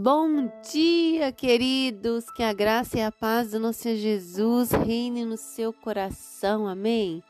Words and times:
Bom 0.00 0.48
dia, 0.70 1.32
queridos. 1.32 2.30
Que 2.30 2.44
a 2.44 2.52
graça 2.52 2.98
e 2.98 3.02
a 3.02 3.10
paz 3.10 3.50
do 3.50 3.58
nosso 3.58 3.80
Senhor 3.80 3.96
Jesus 3.96 4.70
reine 4.70 5.24
no 5.24 5.36
seu 5.36 5.72
coração. 5.72 6.68
Amém. 6.68 7.20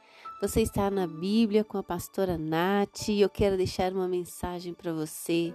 Você 0.43 0.61
está 0.61 0.91
na 0.91 1.07
Bíblia 1.07 1.65
com 1.65 1.79
a 1.79 1.83
pastora 1.83 2.37
Nath 2.37 3.09
e 3.09 3.23
eu 3.23 3.31
quero 3.31 3.57
deixar 3.57 3.91
uma 3.91 4.07
mensagem 4.07 4.75
para 4.75 4.93
você. 4.93 5.55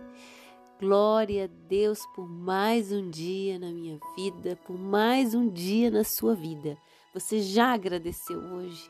Glória 0.79 1.43
a 1.43 1.67
Deus 1.69 1.99
por 2.15 2.27
mais 2.27 2.91
um 2.91 3.07
dia 3.11 3.59
na 3.59 3.69
minha 3.69 3.99
vida, 4.15 4.57
por 4.65 4.75
mais 4.75 5.35
um 5.35 5.47
dia 5.47 5.91
na 5.91 6.03
sua 6.03 6.33
vida. 6.33 6.75
Você 7.13 7.43
já 7.43 7.73
agradeceu 7.73 8.39
hoje? 8.39 8.89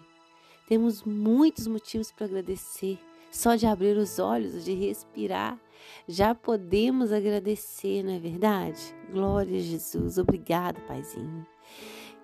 Temos 0.66 1.04
muitos 1.04 1.68
motivos 1.68 2.10
para 2.10 2.28
agradecer. 2.28 2.98
Só 3.34 3.56
de 3.56 3.66
abrir 3.66 3.98
os 3.98 4.20
olhos, 4.20 4.64
de 4.64 4.76
respirar, 4.76 5.60
já 6.08 6.36
podemos 6.36 7.12
agradecer, 7.12 8.04
não 8.04 8.14
é 8.14 8.20
verdade? 8.20 8.80
Glória 9.12 9.58
a 9.58 9.62
Jesus. 9.62 10.20
Obrigado, 10.20 10.80
Paizinho. 10.82 11.44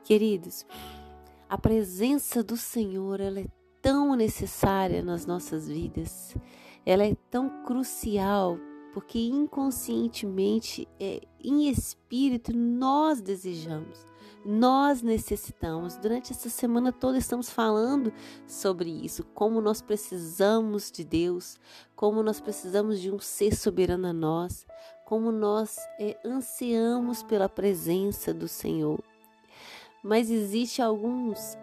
Queridos, 0.03 0.67
a 1.49 1.57
presença 1.57 2.43
do 2.43 2.55
Senhor, 2.55 3.19
ela 3.19 3.39
é 3.39 3.47
tão 3.81 4.15
necessária 4.15 5.01
nas 5.01 5.25
nossas 5.25 5.67
vidas. 5.67 6.35
Ela 6.85 7.05
é 7.05 7.15
tão 7.31 7.63
crucial 7.63 8.59
porque 8.93 9.19
inconscientemente, 9.19 10.87
é, 10.99 11.21
em 11.43 11.69
espírito, 11.69 12.55
nós 12.55 13.19
desejamos. 13.19 14.05
Nós 14.45 15.01
necessitamos. 15.01 15.95
Durante 15.97 16.31
essa 16.31 16.49
semana 16.49 16.91
toda 16.91 17.17
estamos 17.17 17.49
falando 17.49 18.11
sobre 18.47 18.89
isso, 18.89 19.23
como 19.33 19.61
nós 19.61 19.81
precisamos 19.81 20.91
de 20.91 21.03
Deus, 21.03 21.59
como 21.95 22.23
nós 22.23 22.39
precisamos 22.39 22.99
de 22.99 23.11
um 23.11 23.19
ser 23.19 23.55
soberano 23.55 24.07
a 24.07 24.13
nós, 24.13 24.65
como 25.05 25.31
nós 25.31 25.77
é, 25.99 26.17
ansiamos 26.25 27.23
pela 27.23 27.49
presença 27.49 28.33
do 28.33 28.47
Senhor. 28.47 28.99
Mas 30.03 30.29
existe 30.29 30.81
alguns 30.81 31.57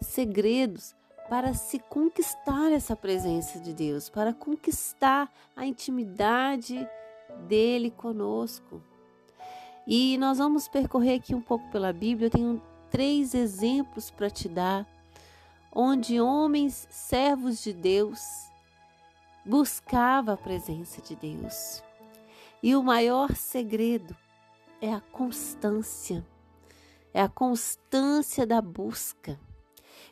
segredos 0.00 0.94
para 1.28 1.54
se 1.54 1.78
conquistar 1.78 2.72
essa 2.72 2.94
presença 2.94 3.58
de 3.58 3.72
Deus, 3.72 4.08
para 4.08 4.32
conquistar 4.32 5.32
a 5.56 5.66
intimidade 5.66 6.86
dele 7.48 7.90
conosco. 7.90 8.82
E 9.86 10.16
nós 10.18 10.38
vamos 10.38 10.68
percorrer 10.68 11.16
aqui 11.16 11.34
um 11.34 11.40
pouco 11.40 11.68
pela 11.70 11.92
Bíblia. 11.92 12.26
Eu 12.26 12.30
tenho 12.30 12.62
três 12.90 13.34
exemplos 13.34 14.10
para 14.10 14.30
te 14.30 14.48
dar, 14.48 14.86
onde 15.74 16.20
homens, 16.20 16.86
servos 16.90 17.62
de 17.62 17.72
Deus, 17.72 18.20
buscavam 19.44 20.34
a 20.34 20.36
presença 20.36 21.00
de 21.00 21.16
Deus. 21.16 21.82
E 22.62 22.76
o 22.76 22.82
maior 22.82 23.34
segredo 23.34 24.16
é 24.80 24.92
a 24.92 25.00
constância, 25.00 26.24
é 27.12 27.20
a 27.20 27.28
constância 27.28 28.46
da 28.46 28.60
busca. 28.60 29.38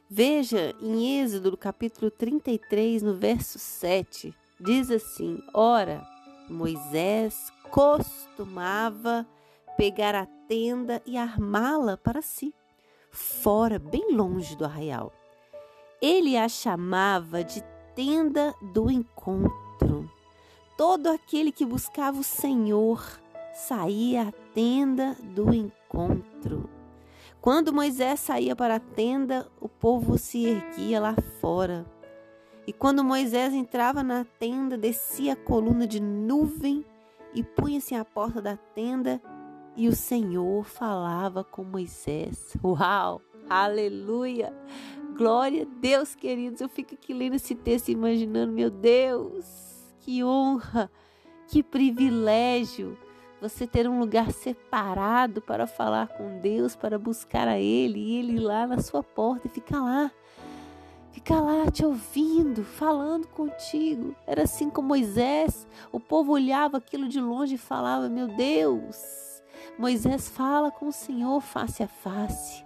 Veja 0.08 0.74
em 0.80 1.20
Êxodo, 1.20 1.56
capítulo 1.56 2.10
33, 2.10 3.02
no 3.02 3.14
verso 3.14 3.58
7, 3.58 4.34
diz 4.58 4.90
assim: 4.90 5.40
Ora, 5.54 6.04
Moisés 6.48 7.52
costumava 7.70 9.24
pegar 9.80 10.14
a 10.14 10.26
tenda 10.46 11.00
e 11.06 11.16
armá-la 11.16 11.96
para 11.96 12.20
si, 12.20 12.52
fora, 13.10 13.78
bem 13.78 14.14
longe 14.14 14.54
do 14.54 14.66
arraial. 14.66 15.10
Ele 16.02 16.36
a 16.36 16.50
chamava 16.50 17.42
de 17.42 17.64
tenda 17.94 18.54
do 18.60 18.90
encontro. 18.90 20.06
Todo 20.76 21.06
aquele 21.06 21.50
que 21.50 21.64
buscava 21.64 22.20
o 22.20 22.22
Senhor 22.22 23.02
saía 23.54 24.28
à 24.28 24.32
tenda 24.52 25.16
do 25.34 25.50
encontro. 25.54 26.68
Quando 27.40 27.72
Moisés 27.72 28.20
saía 28.20 28.54
para 28.54 28.74
a 28.74 28.80
tenda, 28.80 29.50
o 29.62 29.66
povo 29.66 30.18
se 30.18 30.44
erguia 30.44 31.00
lá 31.00 31.16
fora. 31.40 31.86
E 32.66 32.72
quando 32.74 33.02
Moisés 33.02 33.54
entrava 33.54 34.02
na 34.02 34.26
tenda, 34.38 34.76
descia 34.76 35.32
a 35.32 35.36
coluna 35.36 35.86
de 35.86 36.02
nuvem 36.02 36.84
e 37.32 37.42
punha-se 37.42 37.94
à 37.94 38.04
porta 38.04 38.42
da 38.42 38.58
tenda 38.58 39.18
e 39.76 39.88
o 39.88 39.94
Senhor 39.94 40.64
falava 40.64 41.44
com 41.44 41.64
Moisés. 41.64 42.56
Uau! 42.62 43.20
Aleluia! 43.48 44.54
Glória 45.16 45.62
a 45.64 45.80
Deus, 45.80 46.14
queridos. 46.14 46.60
Eu 46.60 46.68
fico 46.68 46.94
aqui 46.94 47.12
lendo 47.12 47.34
esse 47.34 47.54
texto 47.54 47.88
imaginando, 47.90 48.52
meu 48.52 48.70
Deus, 48.70 49.94
que 50.00 50.24
honra, 50.24 50.90
que 51.48 51.62
privilégio 51.62 52.96
você 53.40 53.66
ter 53.66 53.88
um 53.88 53.98
lugar 53.98 54.30
separado 54.30 55.40
para 55.40 55.66
falar 55.66 56.08
com 56.08 56.38
Deus, 56.40 56.76
para 56.76 56.98
buscar 56.98 57.48
a 57.48 57.58
Ele, 57.58 57.98
e 57.98 58.16
Ele 58.18 58.38
lá 58.38 58.66
na 58.66 58.80
sua 58.80 59.02
porta 59.02 59.46
e 59.46 59.50
ficar 59.50 59.80
lá. 59.80 60.10
Ficar 61.10 61.40
lá 61.40 61.68
te 61.70 61.84
ouvindo, 61.84 62.62
falando 62.62 63.26
contigo. 63.28 64.14
Era 64.26 64.44
assim 64.44 64.70
com 64.70 64.80
Moisés. 64.80 65.66
O 65.90 65.98
povo 65.98 66.32
olhava 66.32 66.76
aquilo 66.76 67.08
de 67.08 67.20
longe 67.20 67.56
e 67.56 67.58
falava: 67.58 68.08
Meu 68.08 68.28
Deus, 68.28 69.29
Moisés 69.80 70.28
fala 70.28 70.70
com 70.70 70.88
o 70.88 70.92
Senhor 70.92 71.40
face 71.40 71.82
a 71.82 71.88
face. 71.88 72.62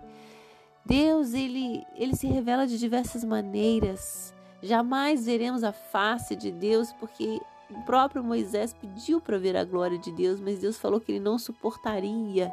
Deus, 0.85 1.33
ele, 1.33 1.87
ele 1.95 2.17
se 2.17 2.27
revela 2.27 2.67
de 2.67 2.77
diversas 2.77 3.23
maneiras. 3.23 4.35
Jamais 4.61 5.25
veremos 5.25 5.63
a 5.63 5.71
face 5.71 6.35
de 6.35 6.51
Deus, 6.51 6.93
porque 6.95 7.41
o 7.71 7.81
próprio 7.83 8.25
Moisés 8.25 8.75
pediu 8.75 9.21
para 9.21 9.39
ver 9.39 9.57
a 9.57 9.65
glória 9.65 9.97
de 9.97 10.11
Deus, 10.11 10.41
mas 10.41 10.59
Deus 10.59 10.77
falou 10.77 11.01
que 11.01 11.13
ele 11.13 11.21
não 11.21 11.39
suportaria. 11.39 12.53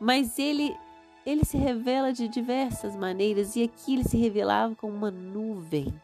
Mas 0.00 0.36
ele 0.36 0.76
ele 1.24 1.44
se 1.44 1.56
revela 1.56 2.12
de 2.12 2.26
diversas 2.26 2.96
maneiras 2.96 3.54
e 3.54 3.62
aqui 3.62 3.94
ele 3.94 4.04
se 4.04 4.16
revelava 4.16 4.74
como 4.74 4.92
uma 4.94 5.12
nuvem. 5.12 5.94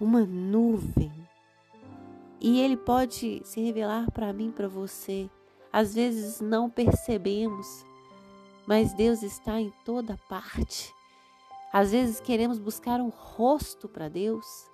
Uma 0.00 0.24
nuvem. 0.24 1.10
E 2.40 2.60
ele 2.60 2.76
pode 2.76 3.40
se 3.44 3.60
revelar 3.60 4.08
para 4.12 4.32
mim, 4.32 4.52
para 4.52 4.68
você, 4.68 5.28
às 5.72 5.94
vezes 5.94 6.40
não 6.40 6.70
percebemos, 6.70 7.84
mas 8.66 8.92
Deus 8.92 9.22
está 9.22 9.60
em 9.60 9.72
toda 9.84 10.18
parte. 10.28 10.94
Às 11.72 11.92
vezes 11.92 12.20
queremos 12.20 12.58
buscar 12.58 13.00
um 13.00 13.08
rosto 13.08 13.88
para 13.88 14.08
Deus, 14.08 14.70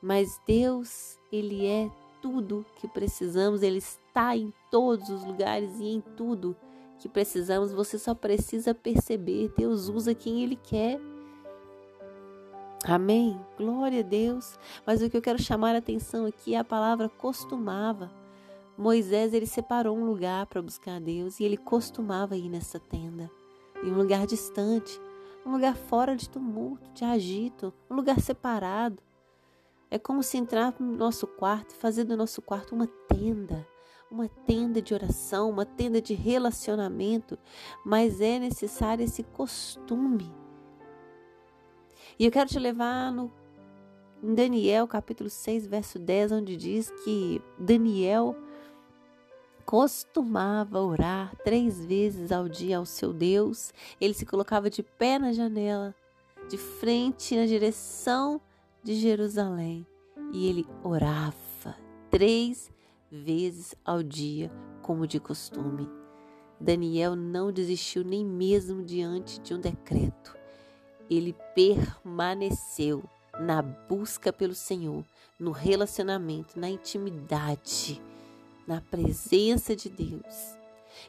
mas 0.00 0.40
Deus, 0.46 1.18
Ele 1.32 1.66
é 1.66 1.90
tudo 2.22 2.64
que 2.76 2.86
precisamos, 2.86 3.62
Ele 3.62 3.78
está 3.78 4.36
em 4.36 4.52
todos 4.70 5.08
os 5.08 5.24
lugares 5.24 5.78
e 5.80 5.86
em 5.86 6.00
tudo 6.00 6.56
que 6.98 7.08
precisamos. 7.08 7.72
Você 7.72 7.98
só 7.98 8.14
precisa 8.14 8.74
perceber. 8.74 9.52
Deus 9.56 9.88
usa 9.88 10.14
quem 10.14 10.42
Ele 10.42 10.56
quer. 10.56 11.00
Amém? 12.84 13.40
Glória 13.56 14.00
a 14.00 14.02
Deus. 14.02 14.58
Mas 14.86 15.02
o 15.02 15.10
que 15.10 15.16
eu 15.16 15.22
quero 15.22 15.42
chamar 15.42 15.74
a 15.74 15.78
atenção 15.78 16.26
aqui 16.26 16.54
é 16.54 16.58
a 16.58 16.64
palavra 16.64 17.08
costumava. 17.08 18.10
Moisés 18.76 19.32
ele 19.32 19.46
separou 19.46 19.96
um 19.96 20.04
lugar 20.04 20.46
para 20.46 20.60
buscar 20.60 20.96
a 20.96 21.00
Deus 21.00 21.40
e 21.40 21.44
ele 21.44 21.56
costumava 21.56 22.36
ir 22.36 22.48
nessa 22.48 22.78
tenda, 22.78 23.30
em 23.82 23.90
um 23.90 23.96
lugar 23.96 24.26
distante, 24.26 25.00
um 25.44 25.52
lugar 25.52 25.76
fora 25.76 26.14
de 26.14 26.28
tumulto, 26.28 26.90
de 26.92 27.04
agito, 27.04 27.72
um 27.90 27.94
lugar 27.94 28.20
separado. 28.20 29.02
É 29.90 29.98
como 29.98 30.22
se 30.22 30.36
entrar 30.36 30.74
no 30.78 30.96
nosso 30.96 31.26
quarto 31.26 31.74
fazer 31.74 32.04
do 32.04 32.16
nosso 32.16 32.42
quarto 32.42 32.74
uma 32.74 32.86
tenda, 33.08 33.66
uma 34.10 34.28
tenda 34.28 34.82
de 34.82 34.92
oração, 34.92 35.48
uma 35.48 35.64
tenda 35.64 36.00
de 36.02 36.12
relacionamento, 36.14 37.38
mas 37.84 38.20
é 38.20 38.38
necessário 38.38 39.04
esse 39.04 39.22
costume. 39.22 40.30
E 42.18 42.24
eu 42.24 42.30
quero 42.30 42.48
te 42.48 42.58
levar 42.58 43.10
no 43.12 43.30
em 44.22 44.34
Daniel 44.34 44.88
capítulo 44.88 45.28
6, 45.28 45.66
verso 45.66 45.98
10, 45.98 46.32
onde 46.32 46.56
diz 46.56 46.90
que 47.04 47.40
Daniel 47.58 48.34
costumava 49.66 50.80
orar 50.80 51.34
três 51.42 51.84
vezes 51.84 52.30
ao 52.30 52.48
dia 52.48 52.78
ao 52.78 52.86
seu 52.86 53.12
Deus. 53.12 53.74
Ele 54.00 54.14
se 54.14 54.24
colocava 54.24 54.70
de 54.70 54.80
pé 54.82 55.18
na 55.18 55.32
janela, 55.32 55.92
de 56.48 56.56
frente 56.56 57.36
na 57.36 57.44
direção 57.44 58.40
de 58.82 58.94
Jerusalém, 58.94 59.84
e 60.32 60.48
ele 60.48 60.64
orava 60.84 61.76
três 62.08 62.70
vezes 63.10 63.74
ao 63.84 64.04
dia, 64.04 64.52
como 64.80 65.06
de 65.06 65.18
costume. 65.18 65.90
Daniel 66.60 67.16
não 67.16 67.50
desistiu 67.50 68.04
nem 68.04 68.24
mesmo 68.24 68.84
diante 68.84 69.40
de 69.40 69.52
um 69.52 69.60
decreto. 69.60 70.36
Ele 71.10 71.34
permaneceu 71.54 73.02
na 73.40 73.60
busca 73.60 74.32
pelo 74.32 74.54
Senhor, 74.54 75.04
no 75.38 75.50
relacionamento, 75.50 76.58
na 76.58 76.70
intimidade 76.70 78.00
na 78.66 78.80
presença 78.80 79.74
de 79.74 79.88
Deus. 79.88 80.56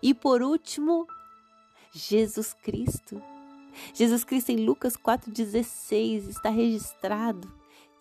E 0.01 0.13
por 0.13 0.41
último, 0.41 1.07
Jesus 1.91 2.53
Cristo. 2.53 3.21
Jesus 3.93 4.23
Cristo 4.23 4.51
em 4.51 4.65
Lucas 4.65 4.95
4,16 4.95 6.29
está 6.29 6.49
registrado 6.49 7.51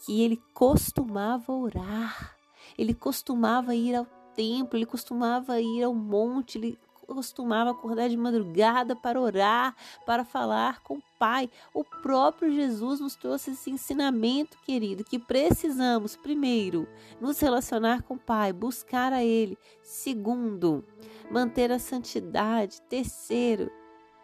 que 0.05 0.23
ele 0.23 0.41
costumava 0.55 1.53
orar, 1.53 2.37
ele 2.77 2.95
costumava 2.95 3.75
ir 3.75 3.95
ao 3.95 4.07
templo, 4.35 4.79
ele 4.79 4.87
costumava 4.87 5.61
ir 5.61 5.83
ao 5.83 5.95
monte, 5.95 6.59
ele 6.59 6.79
costumava 7.07 7.71
acordar 7.71 8.09
de 8.09 8.17
madrugada 8.17 8.97
para 8.97 9.21
orar, 9.21 9.75
para 10.05 10.25
falar 10.25 10.83
com 10.83 10.99
o 10.99 11.03
Pai. 11.19 11.49
O 11.73 11.83
próprio 11.83 12.53
Jesus 12.53 13.01
nos 13.01 13.17
trouxe 13.17 13.53
esse 13.53 13.71
ensinamento, 13.71 14.59
querido, 14.59 15.05
que 15.05 15.19
precisamos, 15.19 16.17
primeiro, 16.17 16.87
nos 17.21 17.41
relacionar 17.41 18.03
com 18.03 18.15
o 18.15 18.19
Pai, 18.19 18.53
buscar 18.53 19.13
a 19.13 19.25
Ele. 19.25 19.57
Segundo, 19.83 20.85
manter 21.31 21.73
a 21.73 21.79
santidade. 21.79 22.83
Terceiro, 22.83 23.71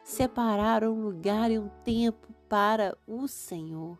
separar 0.05 0.84
um 0.84 1.02
lugar 1.02 1.50
e 1.50 1.58
um 1.58 1.69
tempo 1.84 2.29
para 2.49 2.96
o 3.06 3.26
Senhor. 3.26 3.99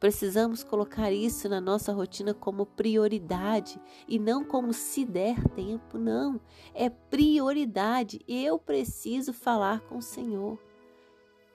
Precisamos 0.00 0.62
colocar 0.62 1.10
isso 1.10 1.48
na 1.48 1.60
nossa 1.60 1.92
rotina 1.92 2.32
como 2.32 2.64
prioridade 2.64 3.80
e 4.06 4.18
não 4.18 4.44
como 4.44 4.72
se 4.72 5.04
der 5.04 5.42
tempo, 5.48 5.98
não. 5.98 6.40
É 6.72 6.88
prioridade. 6.88 8.20
Eu 8.28 8.58
preciso 8.58 9.32
falar 9.32 9.80
com 9.80 9.98
o 9.98 10.02
Senhor. 10.02 10.58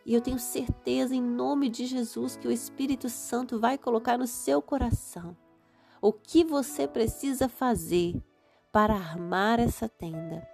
E 0.05 0.13
eu 0.13 0.19
tenho 0.19 0.39
certeza, 0.39 1.15
em 1.15 1.21
nome 1.21 1.69
de 1.69 1.85
Jesus, 1.85 2.35
que 2.35 2.47
o 2.47 2.51
Espírito 2.51 3.09
Santo 3.09 3.57
vai 3.57 3.77
colocar 3.77 4.17
no 4.17 4.27
seu 4.27 4.61
coração 4.61 5.37
o 6.01 6.11
que 6.11 6.43
você 6.43 6.85
precisa 6.85 7.47
fazer 7.47 8.21
para 8.73 8.93
armar 8.93 9.61
essa 9.61 9.87
tenda. 9.87 10.45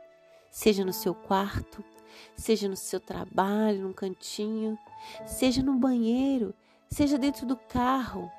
Seja 0.51 0.85
no 0.85 0.93
seu 0.93 1.15
quarto, 1.15 1.83
seja 2.35 2.69
no 2.69 2.75
seu 2.75 2.99
trabalho, 2.99 3.81
num 3.81 3.93
cantinho, 3.93 4.77
seja 5.25 5.63
no 5.63 5.73
banheiro, 5.79 6.53
seja 6.89 7.17
dentro 7.17 7.45
do 7.45 7.55
carro, 7.55 8.31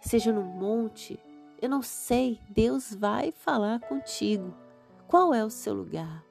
seja 0.00 0.32
no 0.32 0.42
monte, 0.42 1.18
eu 1.60 1.68
não 1.68 1.82
sei, 1.82 2.40
Deus 2.48 2.94
vai 2.94 3.32
falar 3.32 3.80
contigo. 3.80 4.54
Qual 5.08 5.32
é 5.32 5.44
o 5.44 5.50
seu 5.50 5.74
lugar 5.74 6.24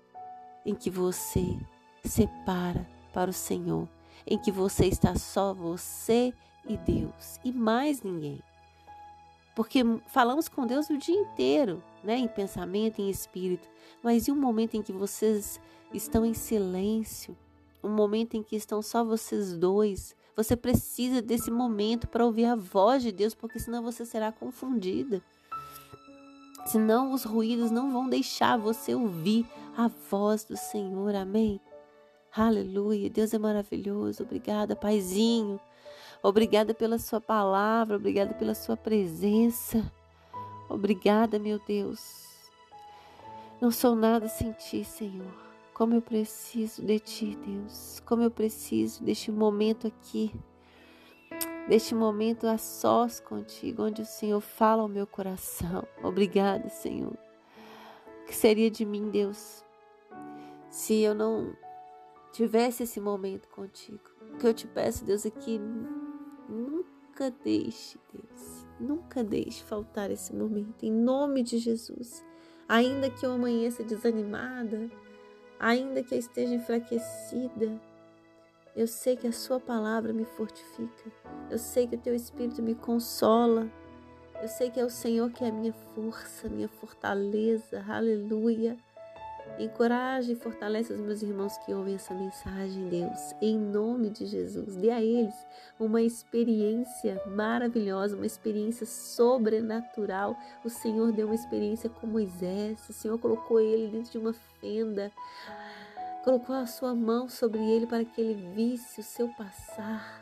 em 0.66 0.74
que 0.76 0.90
você 0.90 1.58
separa 2.04 2.88
para 3.14 3.30
o 3.30 3.34
Senhor, 3.34 3.88
em 4.26 4.38
que 4.38 4.52
você 4.52 4.86
está 4.86 5.16
só 5.16 5.54
você 5.54 6.34
e 6.68 6.78
Deus 6.78 7.40
e 7.44 7.52
mais 7.52 8.02
ninguém? 8.02 8.42
Porque 9.56 9.84
falamos 10.08 10.50
com 10.50 10.68
Deus 10.68 10.90
o 10.90 10.98
dia 10.98 11.16
inteiro, 11.16 11.82
né, 12.04 12.18
em 12.18 12.28
pensamento, 12.28 13.02
em 13.02 13.10
espírito, 13.10 13.68
mas 14.04 14.28
e 14.28 14.32
um 14.32 14.36
momento 14.36 14.76
em 14.76 14.82
que 14.82 14.92
vocês 14.92 15.60
estão 15.94 16.26
em 16.26 16.34
silêncio, 16.34 17.38
um 17.82 17.90
momento 17.90 18.36
em 18.36 18.44
que 18.44 18.56
estão 18.56 18.82
só 18.82 19.04
vocês 19.04 19.58
dois, 19.58 20.16
você 20.36 20.56
precisa 20.56 21.22
desse 21.22 21.50
momento 21.50 22.08
para 22.08 22.26
ouvir 22.26 22.46
a 22.46 22.56
voz 22.56 23.02
de 23.02 23.12
Deus, 23.12 23.34
porque 23.34 23.60
senão 23.60 23.82
você 23.82 24.06
será 24.06 24.32
confundida. 24.32 25.22
Senão 26.66 27.14
os 27.14 27.24
ruídos 27.24 27.72
não 27.72 27.92
vão 27.92 28.10
deixar 28.10 28.58
você 28.58 28.94
ouvir 28.96 29.46
a 29.78 29.88
voz 30.10 30.44
do 30.44 30.58
Senhor. 30.58 31.16
Amém. 31.16 31.62
Aleluia. 32.36 33.10
Deus 33.10 33.34
é 33.34 33.38
maravilhoso. 33.38 34.24
Obrigada, 34.24 34.76
Paizinho. 34.76 35.60
Obrigada 36.22 36.74
pela 36.74 36.98
sua 36.98 37.22
palavra, 37.22 37.98
obrigada 37.98 38.34
pela 38.34 38.56
sua 38.56 38.76
presença. 38.76 39.92
Obrigada, 40.68 41.38
meu 41.38 41.60
Deus. 41.60 42.26
Não 43.62 43.70
sou 43.70 43.96
nada 43.96 44.28
sem 44.28 44.52
ti, 44.54 44.84
Senhor. 44.84 45.45
Como 45.76 45.94
eu 45.94 46.02
preciso 46.02 46.82
de 46.86 46.98
ti, 47.00 47.38
Deus. 47.46 48.02
Como 48.06 48.24
eu 48.24 48.32
preciso 48.32 49.04
deste 49.04 49.30
momento 49.30 49.86
aqui. 49.86 50.34
Deste 51.68 51.94
momento 51.94 52.48
a 52.48 52.58
sós 52.58 53.20
contigo, 53.20 53.84
onde 53.84 54.02
o 54.02 54.06
Senhor 54.06 54.40
fala 54.40 54.84
ao 54.84 54.88
meu 54.88 55.06
coração. 55.06 55.86
Obrigada, 56.02 56.70
Senhor. 56.70 57.18
O 58.22 58.26
que 58.26 58.34
seria 58.34 58.72
de 58.72 58.86
mim, 58.86 59.10
Deus, 59.10 59.66
se 60.70 61.02
eu 61.02 61.14
não 61.14 61.54
tivesse 62.32 62.84
esse 62.84 63.02
momento 63.02 63.50
contigo? 63.50 64.10
O 64.34 64.38
que 64.38 64.48
eu 64.48 64.54
te 64.54 64.68
peço, 64.68 65.04
Deus, 65.04 65.26
é 65.26 65.30
que 65.30 65.60
nunca 66.48 67.30
deixe, 67.44 68.00
Deus, 68.14 68.66
nunca 68.80 69.22
deixe 69.26 69.62
faltar 69.62 70.10
esse 70.10 70.34
momento, 70.34 70.86
em 70.86 70.92
nome 70.92 71.44
de 71.44 71.58
Jesus. 71.58 72.24
Ainda 72.66 73.10
que 73.10 73.26
eu 73.26 73.34
amanheça 73.34 73.84
desanimada, 73.84 74.90
Ainda 75.60 76.04
que 76.04 76.14
eu 76.14 76.20
esteja 76.20 76.54
enfraquecida, 76.54 77.80
eu 78.76 78.88
sei 78.88 79.16
que 79.16 79.28
a 79.28 79.32
Sua 79.32 79.60
palavra 79.60 80.12
me 80.12 80.26
fortifica. 80.26 81.12
Eu 81.50 81.58
sei 81.58 81.88
que 81.88 81.96
o 81.96 82.00
Teu 82.00 82.14
Espírito 82.14 82.62
me 82.62 82.76
consola. 82.76 83.72
Eu 84.42 84.48
sei 84.50 84.70
que 84.70 84.80
é 84.80 84.86
o 84.86 84.90
Senhor 84.90 85.32
que 85.32 85.46
é 85.46 85.48
a 85.48 85.52
minha 85.52 85.74
força, 85.94 86.50
minha 86.50 86.68
fortaleza. 86.68 87.84
Aleluia. 87.88 88.78
Encoraje 89.58 90.34
e 90.34 90.36
fortalece 90.36 90.92
os 90.92 91.00
meus 91.00 91.22
irmãos 91.22 91.58
que 91.60 91.74
ouvem 91.74 91.96
essa 91.96 92.14
mensagem, 92.14 92.90
Deus, 92.90 93.34
em 93.42 93.58
nome 93.58 94.10
de 94.10 94.26
Jesus. 94.26 94.76
Dê 94.76 94.90
a 94.90 95.02
eles 95.02 95.34
uma 95.80 96.02
experiência 96.02 97.22
maravilhosa, 97.28 98.18
uma 98.18 98.26
experiência 98.26 98.86
sobrenatural. 98.86 100.38
O 100.64 100.70
Senhor 100.70 101.14
deu 101.14 101.28
uma 101.28 101.36
experiência 101.36 101.90
com 101.90 102.06
Moisés, 102.06 102.88
o 102.90 102.94
Senhor 102.94 103.18
colocou 103.18 103.62
ele 103.62 103.88
dentro 103.88 104.12
de 104.12 104.18
uma 104.18 104.34
fenda, 104.60 105.10
colocou 106.26 106.56
a 106.56 106.66
sua 106.66 106.94
mão 106.94 107.30
sobre 107.30 107.62
ele 107.62 107.88
para 107.88 108.04
que 108.04 108.20
ele 108.20 108.50
visse 108.54 109.00
o 109.00 109.04
seu 109.04 109.30
passar. 109.30 110.22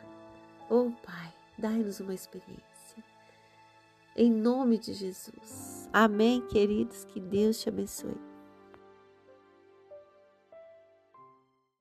Oh, 0.70 0.92
Pai, 1.04 1.32
dai-nos 1.58 1.98
uma 1.98 2.14
experiência. 2.14 2.64
Em 4.16 4.30
nome 4.30 4.78
de 4.78 4.94
Jesus. 4.94 5.88
Amém, 5.92 6.40
queridos. 6.46 7.04
Que 7.04 7.18
Deus 7.18 7.58
te 7.58 7.68
abençoe. 7.68 8.33